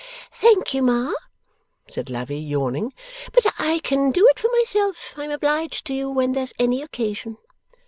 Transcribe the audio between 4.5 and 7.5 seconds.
myself, I am obliged to you, when there's any occasion.